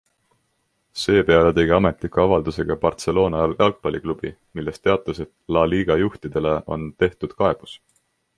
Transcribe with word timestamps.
Seepeale 1.01 1.51
tegi 1.59 1.75
ametliku 1.75 2.21
avalduse 2.23 2.65
ka 2.71 2.77
Barcelona 2.85 3.43
jalgpalliklubi, 3.59 4.33
milles 4.61 4.83
teatas, 4.87 5.21
et 5.27 5.33
La 5.59 5.67
Liga 5.75 5.99
juhtidele 6.05 6.57
on 6.79 6.89
tehtud 7.07 7.37
kaebus. 7.45 7.79